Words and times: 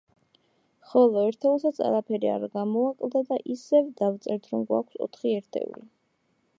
ხოლო 0.93 1.25
ერთეულსაც 1.31 1.81
არაფერი 1.89 2.31
არ 2.37 2.47
გამოაკლდა 2.55 3.23
და 3.31 3.39
ისევ 3.57 3.93
დავწერთ 4.01 4.53
რომ 4.55 4.69
გვაქვს 4.73 5.03
ოთხი 5.09 5.37
ერთეული. 5.41 5.87